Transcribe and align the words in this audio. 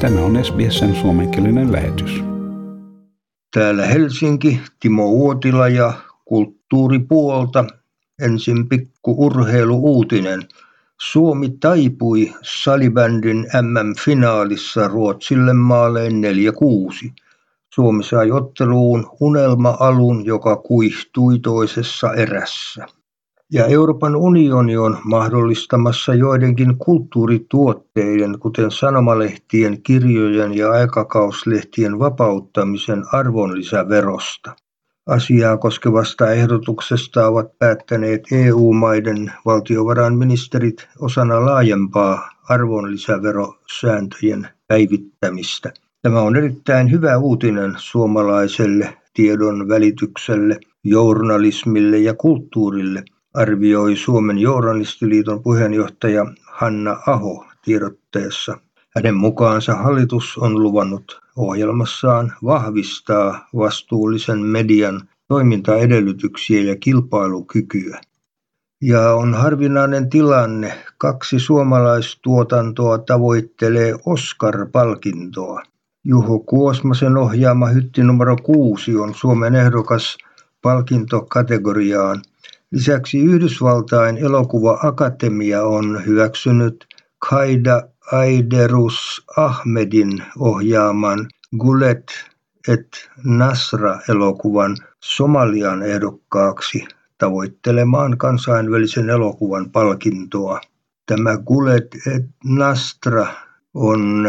Tämä 0.00 0.20
on 0.20 0.44
SBSn 0.44 0.94
suomenkielinen 0.94 1.72
lähetys. 1.72 2.24
Täällä 3.54 3.86
Helsinki, 3.86 4.60
Timo 4.80 5.10
Uotila 5.10 5.68
ja 5.68 5.92
kulttuuripuolta. 6.24 7.64
Ensin 8.22 8.68
pikku 8.68 9.26
urheiluuutinen. 9.26 10.42
Suomi 11.00 11.48
taipui 11.60 12.34
salibändin 12.42 13.46
MM-finaalissa 13.62 14.88
Ruotsille 14.88 15.52
maaleen 15.52 16.12
4-6. 17.06 17.10
Suomi 17.74 18.04
sai 18.04 18.30
otteluun 18.30 19.10
unelma-alun, 19.20 20.24
joka 20.24 20.56
kuihtui 20.56 21.38
toisessa 21.38 22.14
erässä. 22.14 22.86
Ja 23.54 23.66
Euroopan 23.66 24.16
unioni 24.16 24.76
on 24.76 24.98
mahdollistamassa 25.04 26.14
joidenkin 26.14 26.78
kulttuurituotteiden, 26.78 28.38
kuten 28.38 28.70
sanomalehtien, 28.70 29.82
kirjojen 29.82 30.54
ja 30.54 30.70
aikakauslehtien 30.70 31.98
vapauttamisen 31.98 33.04
arvonlisäverosta. 33.12 34.56
Asiaa 35.06 35.56
koskevasta 35.56 36.30
ehdotuksesta 36.30 37.26
ovat 37.26 37.58
päättäneet 37.58 38.22
EU-maiden 38.32 39.32
valtiovarainministerit 39.46 40.88
osana 40.98 41.46
laajempaa 41.46 42.30
arvonlisäverosääntöjen 42.48 44.48
päivittämistä. 44.68 45.72
Tämä 46.02 46.20
on 46.20 46.36
erittäin 46.36 46.90
hyvä 46.90 47.18
uutinen 47.18 47.74
suomalaiselle 47.76 48.96
tiedon 49.14 49.68
välitykselle, 49.68 50.58
journalismille 50.84 51.98
ja 51.98 52.14
kulttuurille, 52.14 53.04
arvioi 53.34 53.96
Suomen 53.96 54.38
journalistiliiton 54.38 55.42
puheenjohtaja 55.42 56.26
Hanna 56.46 56.96
Aho 57.06 57.46
tiedotteessa. 57.64 58.58
Hänen 58.96 59.14
mukaansa 59.14 59.74
hallitus 59.74 60.38
on 60.38 60.62
luvannut 60.62 61.20
ohjelmassaan 61.36 62.32
vahvistaa 62.44 63.48
vastuullisen 63.56 64.38
median 64.38 65.08
toimintaedellytyksiä 65.28 66.62
ja 66.62 66.76
kilpailukykyä. 66.76 68.00
Ja 68.82 69.14
on 69.14 69.34
harvinainen 69.34 70.10
tilanne, 70.10 70.72
kaksi 70.98 71.38
suomalaistuotantoa 71.38 72.98
tavoittelee 72.98 73.94
Oscar-palkintoa. 74.06 75.62
Juho 76.04 76.38
Kuosmasen 76.38 77.16
ohjaama 77.16 77.66
Hytti 77.66 78.02
numero 78.02 78.36
6 78.36 78.96
on 78.96 79.14
Suomen 79.14 79.54
ehdokas 79.54 80.18
palkintokategoriaan. 80.62 82.22
Lisäksi 82.74 83.18
Yhdysvaltain 83.18 84.16
elokuva-akatemia 84.18 85.62
on 85.62 86.06
hyväksynyt 86.06 86.86
Kaida 87.18 87.82
Aiderus 88.12 89.24
Ahmedin 89.36 90.22
ohjaaman 90.38 91.26
Gulet 91.58 92.12
et 92.68 93.10
Nasra-elokuvan 93.24 94.76
Somalian 95.00 95.82
ehdokkaaksi 95.82 96.84
tavoittelemaan 97.18 98.18
kansainvälisen 98.18 99.10
elokuvan 99.10 99.70
palkintoa. 99.70 100.60
Tämä 101.06 101.36
Gulet 101.36 101.96
et 102.14 102.26
Nastra 102.44 103.26
on 103.74 104.28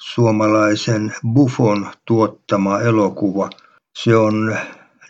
suomalaisen 0.00 1.14
Buffon 1.32 1.86
tuottama 2.04 2.80
elokuva. 2.80 3.50
Se 3.98 4.16
on 4.16 4.56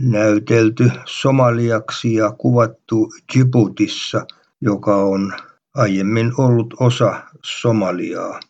näytelty 0.01 0.91
somaliaksi 1.05 2.15
ja 2.15 2.33
kuvattu 2.33 3.13
Djiboutissa, 3.33 4.27
joka 4.61 4.97
on 4.97 5.33
aiemmin 5.75 6.33
ollut 6.39 6.75
osa 6.81 7.23
Somaliaa. 7.45 8.41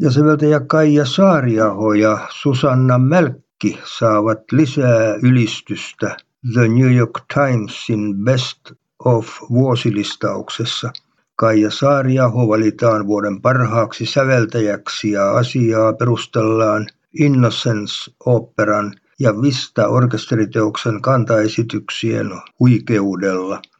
Ja 0.00 0.10
säveltäjä 0.10 0.60
Kaija 0.60 1.04
Saariaho 1.04 1.92
ja 1.94 2.18
Susanna 2.30 2.98
Mälkki 2.98 3.78
saavat 3.98 4.52
lisää 4.52 5.14
ylistystä 5.22 6.16
The 6.52 6.68
New 6.68 6.96
York 6.96 7.20
Timesin 7.34 8.24
Best 8.24 8.72
of 9.04 9.28
vuosilistauksessa. 9.50 10.92
Kaija 11.36 11.70
Saariaho 11.70 12.48
valitaan 12.48 13.06
vuoden 13.06 13.40
parhaaksi 13.40 14.06
säveltäjäksi 14.06 15.10
ja 15.10 15.30
asiaa 15.30 15.92
perustellaan 15.92 16.86
Innocence-oopperan 17.20 18.94
ja 19.18 19.42
Vista-orkesteriteoksen 19.42 21.02
kantaesityksien 21.02 22.30
huikeudella– 22.60 23.62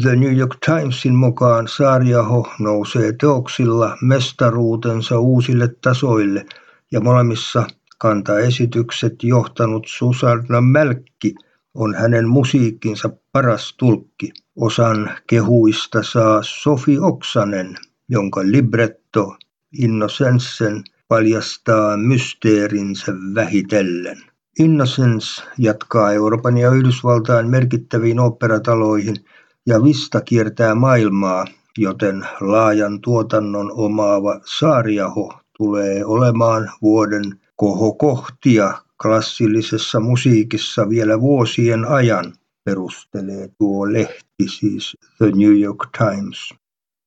The 0.00 0.16
New 0.16 0.36
York 0.36 0.56
Timesin 0.66 1.14
mukaan 1.14 1.68
Saariaho 1.68 2.46
nousee 2.58 3.12
teoksilla 3.12 3.96
mestaruutensa 4.02 5.18
uusille 5.18 5.68
tasoille 5.80 6.46
ja 6.92 7.00
molemmissa 7.00 7.66
kantaesitykset 7.98 9.22
johtanut 9.22 9.86
Susanna 9.86 10.60
Mälkki 10.60 11.34
on 11.74 11.94
hänen 11.94 12.28
musiikkinsa 12.28 13.10
paras 13.32 13.74
tulkki. 13.76 14.32
Osan 14.56 15.10
kehuista 15.26 16.02
saa 16.02 16.40
Sofi 16.42 16.98
Oksanen, 16.98 17.76
jonka 18.08 18.40
libretto 18.44 19.36
Innocensen 19.78 20.84
paljastaa 21.08 21.96
mysteerinsä 21.96 23.12
vähitellen. 23.34 24.31
Innocence 24.58 25.42
jatkaa 25.58 26.12
Euroopan 26.12 26.58
ja 26.58 26.70
Yhdysvaltain 26.70 27.50
merkittäviin 27.50 28.20
oopperataloihin– 28.20 29.16
ja 29.66 29.84
Vista 29.84 30.20
kiertää 30.20 30.74
maailmaa, 30.74 31.44
joten 31.78 32.26
laajan 32.40 33.00
tuotannon 33.00 33.72
omaava 33.74 34.40
Saariaho 34.44 35.34
tulee 35.58 36.04
olemaan 36.04 36.70
vuoden 36.82 37.40
kohokohtia 37.56 38.74
klassillisessa 39.02 40.00
musiikissa 40.00 40.88
vielä 40.88 41.20
vuosien 41.20 41.84
ajan, 41.84 42.34
perustelee 42.64 43.48
tuo 43.58 43.92
lehti, 43.92 44.48
siis 44.58 44.96
The 45.18 45.26
New 45.26 45.60
York 45.60 45.88
Times. 45.98 46.54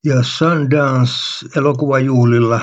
Ja 0.05 0.23
Sundance-elokuvajuhlilla 0.23 2.59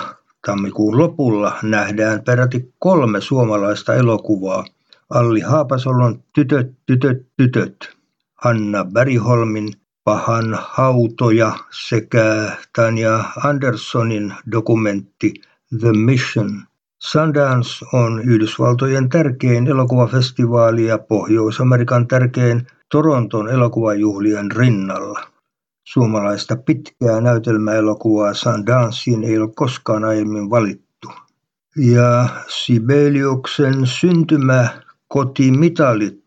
tammikuun 0.47 0.99
lopulla 0.99 1.59
nähdään 1.63 2.23
peräti 2.23 2.73
kolme 2.79 3.21
suomalaista 3.21 3.95
elokuvaa. 3.95 4.65
Alli 5.11 5.41
Haapasolon 5.41 6.23
Tytöt, 6.33 6.73
tytöt, 6.87 7.27
tytöt, 7.37 7.97
Hanna 8.35 8.85
Bergholmin 8.85 9.73
Pahan 10.05 10.59
hautoja 10.61 11.53
sekä 11.71 12.57
Tanja 12.77 13.25
Anderssonin 13.45 14.35
dokumentti 14.53 15.35
The 15.81 15.93
Mission. 15.93 16.63
Sundance 16.99 17.87
on 17.93 18.23
Yhdysvaltojen 18.23 19.09
tärkein 19.09 19.67
elokuvafestivaali 19.67 20.87
ja 20.87 20.99
Pohjois-Amerikan 20.99 22.09
tärkein 22.09 22.67
Toronton 22.89 23.49
elokuvajuhlien 23.51 24.53
rinnalla. 24.53 25.32
Suomalaista 25.85 26.57
pitkää 26.57 27.21
näytelmäelokuvaa 27.21 28.35
Sundanceen 28.35 29.25
ei 29.25 29.39
ole 29.39 29.51
koskaan 29.55 30.05
aiemmin 30.05 30.51
valittu. 30.51 31.09
Ja 31.77 32.29
Sibeliuksen 32.49 33.87
syntymäkotimitalit 33.87 36.25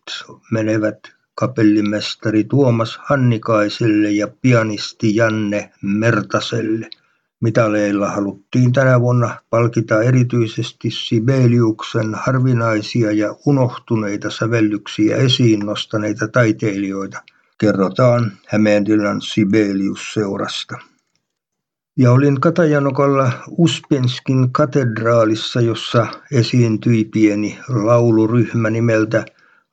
menevät 0.52 1.00
kapellimestari 1.36 2.44
Tuomas 2.44 3.00
Hannikaiselle 3.04 4.12
ja 4.12 4.28
pianisti 4.42 5.16
Janne 5.16 5.72
Mertaselle. 5.82 6.90
Mitaleilla 7.42 8.10
haluttiin 8.10 8.74
tänä 8.74 9.02
vuonna 9.02 9.40
palkita 9.50 10.02
erityisesti 10.02 10.92
Sibeliuksen 10.92 12.16
harvinaisia 12.16 13.12
ja 13.12 13.36
unohtuneita 13.46 14.30
sävellyksiä 14.30 15.18
esiin 15.18 15.60
nostaneita 15.60 16.28
taiteilijoita, 16.28 17.22
kerrotaan 17.58 18.32
Hämeenlinnan 18.48 19.22
Sibelius-seurasta. 19.22 20.76
Ja 21.98 22.12
olin 22.12 22.42
Katajanokalla 22.42 23.32
Uspenskin 23.58 24.52
katedraalissa, 24.52 25.62
jossa 25.62 26.08
esiintyi 26.32 27.06
pieni 27.06 27.60
lauluryhmä 27.70 28.70
nimeltä 28.70 29.26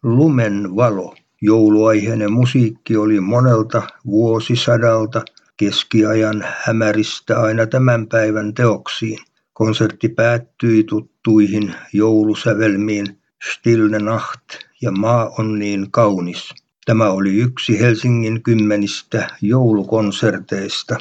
Lumen 0.03 0.77
valo. 0.77 1.15
Jouluaiheinen 1.41 2.33
musiikki 2.33 2.97
oli 2.97 3.21
monelta 3.21 3.83
vuosisadalta 4.06 5.23
keskiajan 5.56 6.45
hämäristä 6.65 7.41
aina 7.41 7.67
tämän 7.67 8.06
päivän 8.06 8.55
teoksiin. 8.55 9.19
Konsertti 9.53 10.09
päättyi 10.09 10.85
tuttuihin 10.85 11.75
joulusävelmiin 11.93 13.06
Stille 13.51 13.99
Nacht 13.99 14.51
ja 14.83 14.93
Maa 14.93 15.31
on 15.39 15.59
niin 15.59 15.91
kaunis. 15.91 16.62
Tämä 16.84 17.11
oli 17.11 17.37
yksi 17.37 17.81
Helsingin 17.81 18.43
kymmenistä 18.43 19.31
joulukonserteista. 19.43 20.96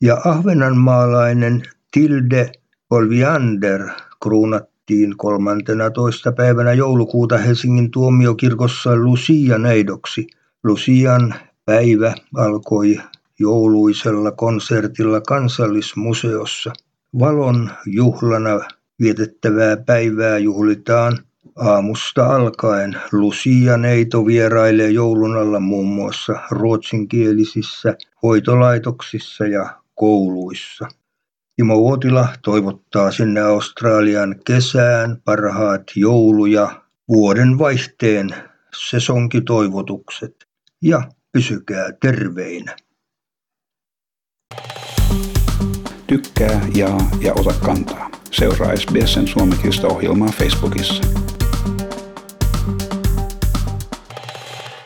Ja 0.00 0.20
ahvenanmaalainen 0.24 1.62
Tilde 1.92 2.52
Olviander 2.90 3.88
kruunat 4.22 4.76
vietettiin 4.90 5.16
kolmantenatoista 5.16 6.32
päivänä 6.32 6.72
joulukuuta 6.72 7.38
Helsingin 7.38 7.90
tuomiokirkossa 7.90 8.96
Lucia-neidoksi. 8.96 10.26
Lucian 10.64 11.34
päivä 11.64 12.14
alkoi 12.34 13.00
jouluisella 13.38 14.32
konsertilla 14.32 15.20
Kansallismuseossa. 15.20 16.72
Valon 17.18 17.70
juhlana 17.86 18.60
Vietettävää 19.00 19.76
päivää 19.76 20.38
juhlitaan 20.38 21.18
aamusta 21.56 22.26
alkaen. 22.26 22.96
Lucia 23.12 23.76
Neito 23.76 24.26
vierailee 24.26 24.90
joulun 24.90 25.36
alla 25.36 25.60
muun 25.60 25.88
muassa 25.88 26.40
ruotsinkielisissä 26.50 27.96
hoitolaitoksissa 28.22 29.46
ja 29.46 29.80
kouluissa. 29.94 30.88
Timo 31.56 31.76
Uotila 31.76 32.28
toivottaa 32.42 33.10
sinne 33.10 33.40
Australian 33.40 34.34
kesään 34.46 35.22
parhaat 35.24 35.82
joulu- 35.96 36.46
ja 36.46 36.82
vuoden 37.08 37.58
vaihteen 37.58 38.34
sesonkitoivotukset. 38.90 40.46
Ja 40.82 41.02
pysykää 41.32 41.92
terveinä. 42.00 42.76
Tykkää, 46.06 46.68
jaa 46.74 47.10
ja 47.20 47.32
ota 47.32 47.52
kantaa. 47.52 48.10
Seuraa 48.30 48.76
SBSn 48.76 49.26
suomenkielistä 49.26 49.86
ohjelmaa 49.86 50.28
Facebookissa. 50.28 51.25